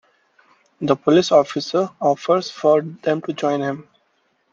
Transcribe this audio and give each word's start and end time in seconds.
The 0.81 0.95
police 0.95 1.31
officer 1.31 1.87
offers 1.99 2.49
for 2.49 2.81
them 2.81 3.21
to 3.21 3.33
join 3.33 3.61
him. 3.61 3.87